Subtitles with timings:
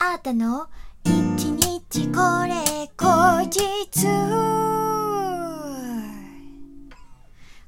[0.00, 0.68] あーたの？
[1.04, 4.06] 一日これ後日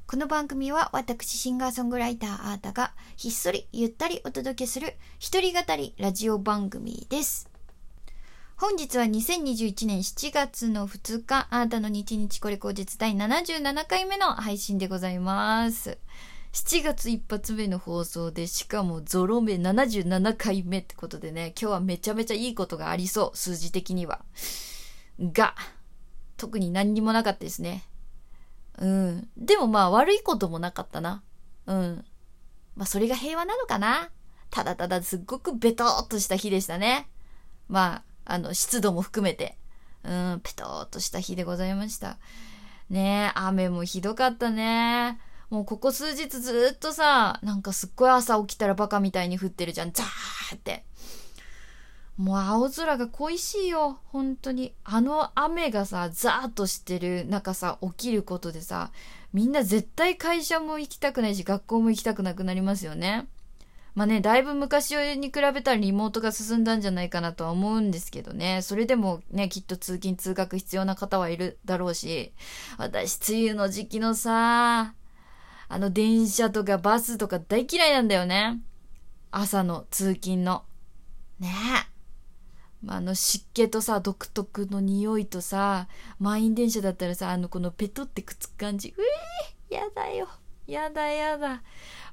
[0.07, 7.49] この番組は私シンガーソングライターあーたがひっそりゆったりお届けする一人語りラジオ番組です。
[8.55, 15.97] 本日は2021年7月の2日、あーたの日日これ後日第77回目の配信でございます。
[16.53, 24.19] 7月一発目の放送で、しかもゾロ目77回目ってことでね、今日はめちゃめちゃいいことがありそう、数字的には。
[25.19, 25.55] が、
[26.35, 27.83] 特に何にもなかったですね。
[28.79, 29.29] うん。
[29.37, 31.23] でもまあ悪いこともなかったな。
[31.67, 32.05] うん。
[32.75, 34.09] まあそれが平和なのかな。
[34.49, 37.07] ただただすっごくベトーっとした日でしたね。
[37.69, 39.57] まあ、あの、湿度も含めて。
[40.03, 42.17] うん、ペトーっとした日でございました。
[42.89, 45.19] ねえ、雨もひどかったね。
[45.51, 49.91] もうここ数日ずっとさ、なんかすっごい朝起きたらバカみたいに降ってるじゃん。
[49.91, 50.85] ザーって。
[52.15, 53.99] もう青空が恋しいよ。
[54.05, 54.73] 本当に。
[54.85, 58.91] あの雨がさ、ザーっとしてる中さ、起きることでさ、
[59.33, 63.27] みんな絶対会社も行きたくないし、学校も行きたくなくなりますよね。
[63.93, 68.61] まあね、だいぶ昔に比べたらリモートが進んだんじゃないかなとは思うんですけどね。
[68.61, 72.31] それでもね、きっと通勤通学必要な方はいるだろうし、
[72.77, 74.93] 私、梅雨の時期のさ、
[75.73, 78.59] あの電車とかバスとか大嫌いなんだよね。
[79.31, 80.65] 朝の通勤の。
[81.39, 81.91] ねえ。
[82.85, 85.87] まあ、あの湿気とさ、独特の匂いとさ、
[86.19, 88.89] 満員電車だったらさ、あのこのペトってくっつく感じ。
[88.89, 89.01] う
[89.71, 90.27] えー、やだよ。
[90.67, 91.63] やだやだ。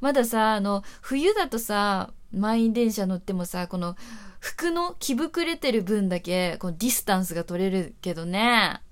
[0.00, 3.96] まださ、あの、冬だとさ、満員電車乗ってもさ、この
[4.38, 8.82] 服の着膨れてる分だけ、このディスタンスが取れるけどね。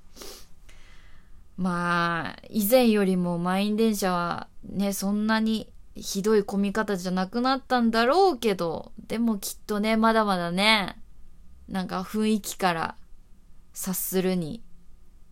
[1.56, 11.00] まあ、以前よりも満員電車はね、そんなにひどい混み方じゃなくなったんだろうけど、でもきっとね、まだまだね、
[11.69, 12.97] なんか雰囲気から
[13.72, 14.62] 察するに、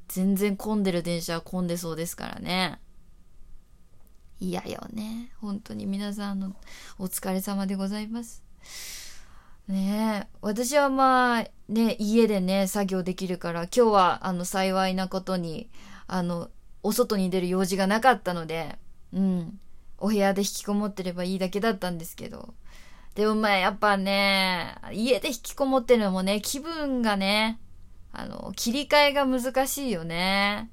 [0.08, 2.80] 全然混んでる電車は混んでそうですからね。
[4.40, 5.32] 嫌よね。
[5.40, 6.54] 本当に皆さんの
[6.98, 8.42] お疲れ様でございます。
[9.68, 10.36] ねえ。
[10.42, 15.70] 私はまあ、ね、家でね、作業できるから、今日はあの幸いなことに、
[16.06, 16.50] あの、
[16.82, 18.78] お外に出る用事がなかったので、
[19.14, 19.60] うん。
[19.98, 22.52] お部屋で引きこもってればいいだけだったんですけど。
[23.14, 27.60] でもまあやっぱね、家で引きこもってるのもね、気分がね、
[28.12, 30.70] あの、切り替えが難しいよね。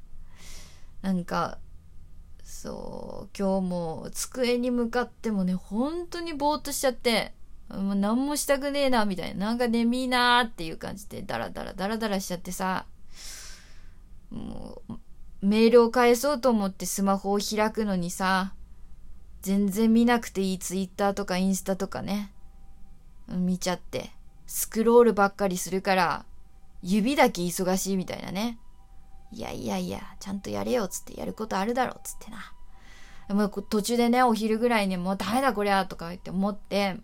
[1.01, 1.59] なんか、
[2.43, 7.33] そう、今日も机に向かってもね、本当にぼーっとしちゃって、
[7.69, 9.47] もう何もしたくねえな、みたいな。
[9.47, 12.85] なんか眠いなーっていう感じで、ダラダラダラダラしちゃってさ、
[14.31, 14.93] もう、
[15.41, 18.53] メールを返そうと思ってスマホを開くのにさ、
[19.41, 22.31] 全然見なくていいツイッターとかインスタとかね、
[23.27, 24.11] 見ちゃって、
[24.45, 26.25] スクロールばっかりするから、
[26.83, 28.59] 指だけ忙しいみたいなね。
[29.31, 32.53] いやいやいや、ちゃんとやれよ、つってやることあるだろ、つってな。
[33.35, 36.97] もう途中でね、お昼ぐらいにもうダメだこりゃ、とか言って思って、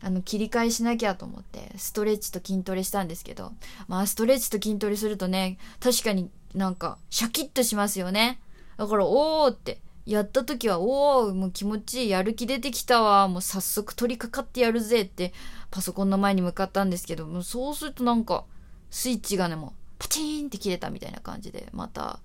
[0.00, 3.52] あの、切り替えしなきゃと思って、ストレッチと筋トレしたんですけど、
[3.86, 8.40] まあ、ストレッチと筋トレするとね、確かになんか、シャキッとしますよね。
[8.76, 15.32] だから、おーって、やった時は、おー、もう気持ちいい、やる気出てきたわ、もう早速取り掛かってやるぜって、
[15.70, 18.44] パソコンの前に向かったんですけど、もうそうするとなんか、
[18.90, 22.20] スイッチがね、もう、パチーンって切れたみたいな感じで、また、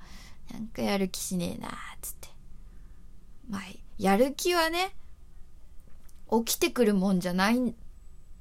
[0.52, 1.72] なんかやる気しねえなー
[2.02, 2.30] つって。
[3.50, 3.62] まあ、
[3.98, 4.96] やる気はね、
[6.32, 7.72] 起きてくるもんじゃないっ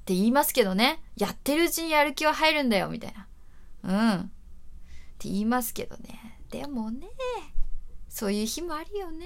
[0.05, 1.01] て言いますけどね。
[1.15, 3.27] やってるうちにやる気は入るんだよ、みたいな。
[3.83, 4.31] うん。
[5.17, 6.37] って言いますけどね。
[6.51, 7.07] でもね、
[8.07, 9.25] そういう日もあるよね。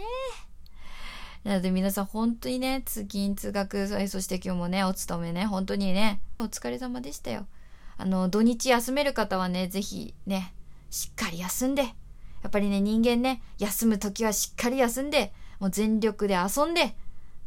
[1.44, 7.46] なので皆さん本当にね、通勤、通学、そして今日もね、お勤めね、本当にね、お疲れ様でしたよ。
[7.97, 10.53] あの、土日休める方はね、ぜひね、
[10.90, 11.90] しっかり休んで、や
[12.47, 16.96] っぱりね、人間ね、休む時はしっかり休んで、もう全力で遊んで、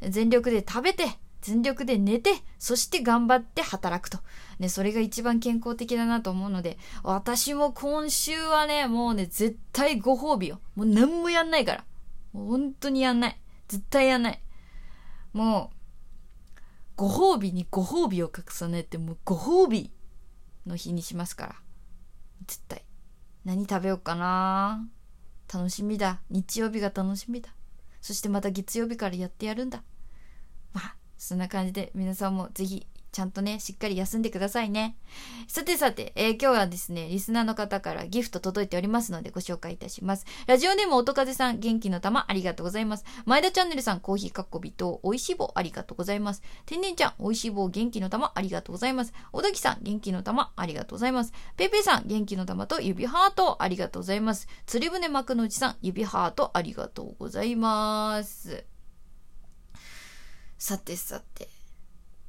[0.02, 1.06] 全力で食べて、
[1.44, 4.18] 全力で寝て、そして頑張って働くと。
[4.58, 10.60] ね、それが一番健康的だなと思うので、私も今週はね、もうね、絶対ご褒美よ。
[10.74, 11.84] もう何もやんないから。
[12.32, 13.38] もう本当にやんない。
[13.68, 14.40] 絶対やんない。
[15.34, 16.60] もう、
[16.96, 19.92] ご褒美にご褒美を重ねて、もうご褒美
[20.64, 21.56] の日にしますから。
[22.46, 22.86] 絶対。
[23.44, 24.88] 何食べようかな
[25.52, 26.22] 楽しみだ。
[26.30, 27.50] 日曜日が楽しみだ。
[28.00, 29.82] そしてまた月曜日からやってやるんだ。
[31.16, 34.96] そんな感じで皆さんもぜひちゃんとね、しっかり休んでくださいね。
[35.46, 40.26] さてさて、えー、今日はですね、リスナーの方からギフト届いておりますのでご紹介いたします。
[40.48, 43.04] ラジオネーム音風さん、元気の玉ありがとうございます。
[43.24, 46.42] 前田チャンネルさん、コーヒーかっこびと、おいしい棒ありがとうございます。
[46.66, 49.12] 天然ちゃん、おいしい棒元気の玉ありがとうございます。
[49.30, 51.32] 小滝さん、元気の玉ありがとうございます。
[51.56, 54.48] ペペさん、元気の玉と指ハートありがとうございます。
[54.66, 58.73] 釣り船幕の内さん、指ハートありがとうございます。
[60.66, 61.50] さてさて。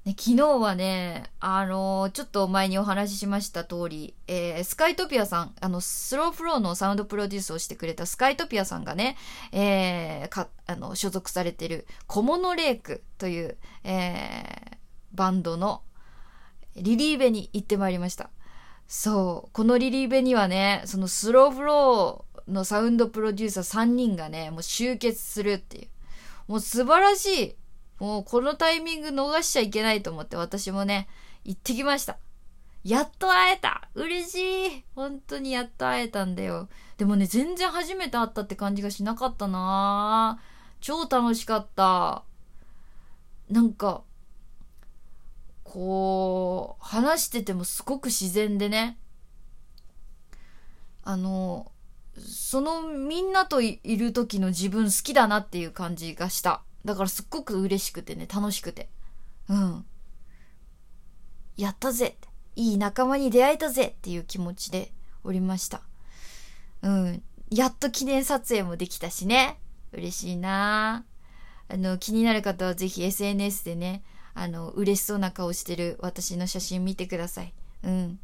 [0.03, 9.15] ね、昨日はね、あのー、ちょっと前にお話ししました通り、えー、スカイトピアさん、あの、スローフローのサウンドプロデュースをしてくれたスカイトピアさんがね、
[9.53, 14.43] えー、か、あの、所属されてる小物レイクという、え、
[15.13, 15.81] バンドの
[16.75, 18.31] リリーベに行ってまいりました。
[18.85, 25.87] そう、このリリーベにはね、そのスローフローのサウンドプロデューサー3人がね、もう集結するっていう。
[26.49, 27.55] もう素晴らしい
[27.99, 31.07] もうこのタイミング逃しちゃいけないと思って私もね、
[31.43, 32.17] 行ってきました。
[32.83, 36.69] やっと会えた嬉しい本当にやっと会えたんだよ。
[36.97, 40.39] でもね、全然初めて会ったって感じがしなかったな
[40.81, 42.23] 超楽しかった。
[43.49, 44.03] なんか、
[45.63, 48.97] こう、話しててもすごく自然でね。
[51.03, 51.71] あの、
[52.19, 56.61] そのみんなといる時の自分好きだなっていう感じがした。
[56.85, 58.89] だからすっごく嬉しくてね、楽しくて。
[59.49, 59.85] うん。
[61.57, 62.17] やったぜ
[62.55, 64.91] いい仲間に出会えたぜっていう気持ちで
[65.23, 65.81] おりました。
[66.81, 67.23] うん。
[67.49, 69.57] やっと記念撮影もできたしね。
[69.91, 71.05] 嬉しいな
[71.67, 74.03] あの、気になる方はぜひ SNS でね、
[74.33, 77.53] あの、嬉しそうな顔してる私の写真見てください。
[77.83, 78.19] うん。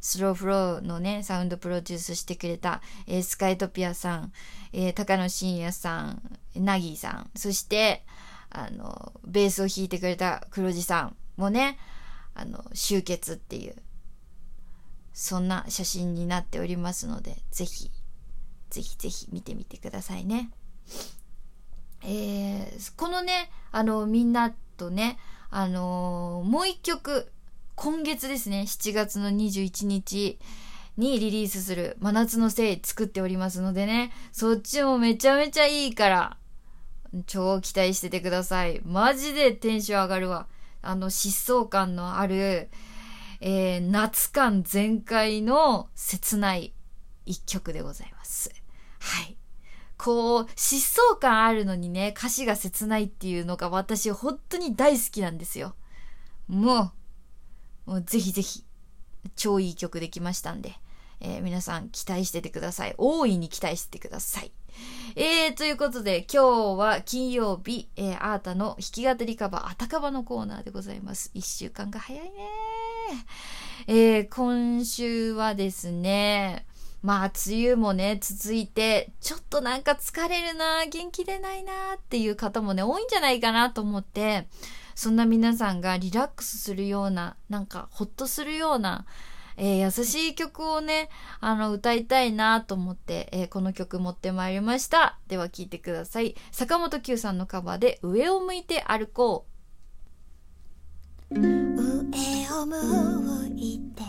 [0.00, 4.32] スローフローのね、サウンドプロデュースしてくれた、えー、スカイトピアさん、
[4.72, 8.04] えー、高野真也さん、ナギーさん、そして、
[8.50, 11.78] あの、ベースを弾いてくれた黒地さんもね、
[12.34, 13.76] あの、集結っていう、
[15.12, 17.90] そんな写真になっておりますので、ぜひ、
[18.70, 20.50] ぜひぜひ見てみてくださいね。
[22.02, 25.18] えー、このね、あの、みんなとね、
[25.50, 27.30] あのー、もう一曲、
[27.82, 30.38] 今月ですね、7月の21日
[30.98, 36.36] にリリースする真夏のせい作っておりますのでね、そっちもめちゃめちゃいいから、
[37.26, 38.82] 超期待しててください。
[38.84, 40.46] マジでテンション上がるわ。
[40.82, 42.68] あの、疾走感のある、
[43.40, 46.74] えー、夏感全開の切ない
[47.24, 48.50] 一曲でございます。
[48.98, 49.38] はい。
[49.96, 55.74] こう、疾走感あるのにね、歌詞が切ないっていうのが私本当に大好きなんですよ。
[56.46, 56.99] もう、
[57.86, 58.64] もうぜひぜひ、
[59.36, 60.74] 超いい曲できましたんで、
[61.20, 62.94] えー、皆さん期待しててください。
[62.96, 64.52] 大いに期待しててください。
[65.16, 71.30] えー、ということで、今日は金曜日、えー、アータの弾き語りカバー、あたかばのコーナーでございます。
[71.34, 72.30] 一週間が早いね
[73.86, 76.66] えー、今週はですね、
[77.02, 84.48] まあ、梅雨もね、続いて、ちょっとなんか疲れるな、元気出ないなっていう方もね、多いんじゃないかなと思って、
[85.00, 89.06] そんな皆さんがリラックスするような、なんかほっとするような、
[89.56, 91.08] えー、優しい曲をね、
[91.40, 95.18] あの、歌いたいなと思って、えー、この曲持ってまいりました。
[95.26, 96.36] では聴いてください。
[96.52, 99.46] 坂本九さんのカバーで、上を向いて歩こ
[101.30, 101.34] う。
[101.34, 101.48] 上
[102.50, 104.02] を向いて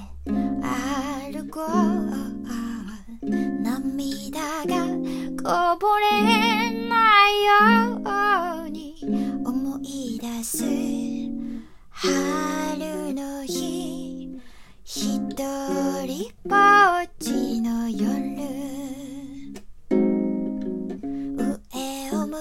[1.31, 1.71] 歩こう。
[3.23, 4.87] 涙が
[5.77, 6.21] こぼれ
[6.89, 8.70] ないように
[10.21, 10.63] 出す。
[11.89, 14.29] 春の日
[14.83, 15.19] 一
[16.05, 18.05] 人ぼっちの夜。
[21.73, 22.37] 上を向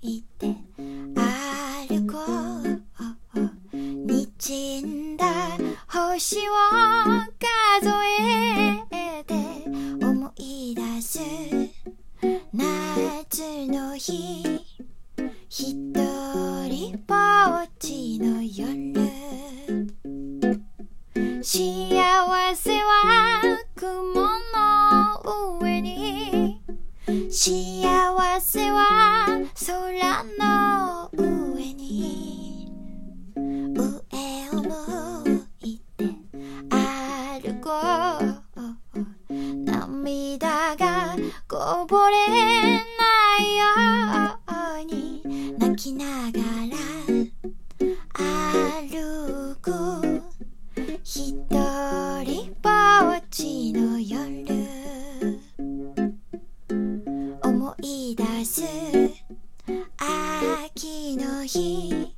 [0.00, 0.56] いて
[1.14, 2.24] 歩こ
[2.62, 2.64] う。
[3.74, 5.26] にじんだ
[5.86, 6.52] 星を
[7.38, 8.82] 数え
[9.24, 9.34] て
[10.02, 11.20] 思い出す。
[12.50, 14.64] 夏の日
[15.50, 15.83] 一
[41.66, 43.64] こぼれないよ
[44.82, 45.22] うに
[45.58, 46.76] 泣きながら
[48.12, 49.72] 歩く。
[51.02, 52.68] 一人ぼ
[53.16, 55.40] っちの夜。
[57.42, 58.62] 思い出す
[60.68, 62.13] 秋の日。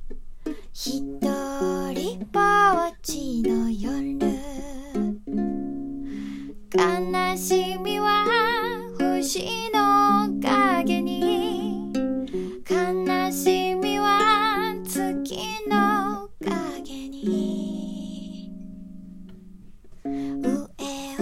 [17.23, 18.51] に
[20.03, 20.11] 上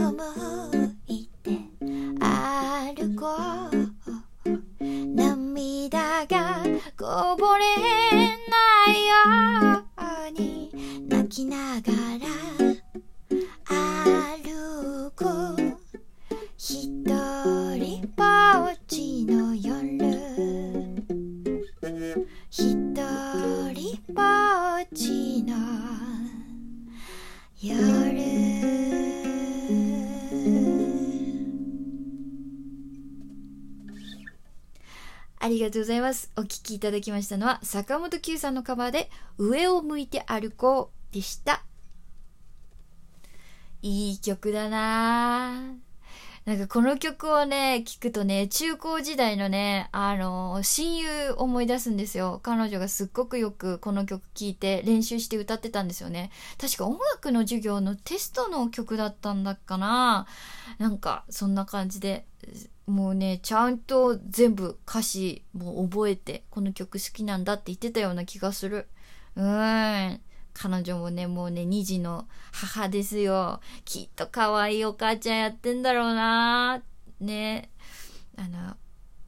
[0.03, 1.51] を向いて
[2.19, 3.25] 歩こ
[4.45, 4.49] う
[5.15, 6.63] 涙が
[6.97, 7.63] こぼれ
[8.47, 9.13] ないよ
[10.27, 10.71] うに
[11.07, 12.27] 泣きながら
[13.65, 15.25] 歩く
[16.57, 16.89] 一
[17.77, 18.23] 人ぼ
[18.71, 19.04] っち
[35.85, 36.31] ございます。
[36.35, 41.63] お聴きいただきましたのは、坂本九さんのカバーで、上を向いて歩こうでした。
[43.83, 45.84] いい曲だなぁ
[46.45, 52.39] なんかこの曲をね、聞くとね、中高時代のね、あの、親友思い出すんですよ。
[52.43, 56.29] 彼女がすっごくよくこの曲聴いて練習して歌ってたんですよね。
[56.61, 60.27] 確か音楽の授業のテストの曲だったんだっかな
[60.77, 62.27] なんか、そんな感じで、
[62.85, 68.87] もうね、ちゃんと全部歌詞も覚えて、この曲好きなんだって言ってたような気がする。
[69.35, 70.21] うーん。
[70.57, 73.59] 彼女もね、もうね、2児の母ですよ。
[73.83, 76.81] きっと可愛いお母ちゃんやってんだろうな
[77.19, 77.69] ね。
[78.37, 78.75] あの、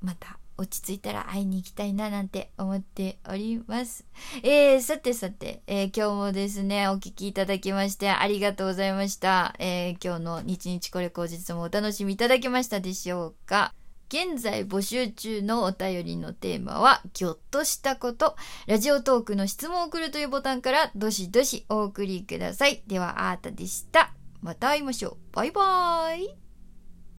[0.01, 4.05] また落ち着いたら会いに行きたいななんて思っております。
[4.41, 9.53] えー、さてさて、えー今日もですね、お聞きいただきましてありがとうございました。
[9.60, 13.74] えー今日の日日これ口実もお楽しみいただけましたでしょうか？
[14.09, 18.35] 現在募集中のお便りのテーマは、ぎょっとしたこと。
[18.65, 22.83] ラジオトークの質問を送るというボタンから、どしどしお送りください。
[22.87, 24.13] では、あーたでした。
[24.41, 25.17] また会いましょう。
[25.33, 26.46] バイバーイ。